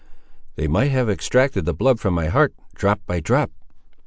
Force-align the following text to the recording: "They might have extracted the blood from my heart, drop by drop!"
"They 0.55 0.67
might 0.67 0.89
have 0.89 1.11
extracted 1.11 1.65
the 1.65 1.75
blood 1.75 1.99
from 1.99 2.15
my 2.15 2.25
heart, 2.25 2.55
drop 2.73 3.01
by 3.05 3.19
drop!" 3.19 3.51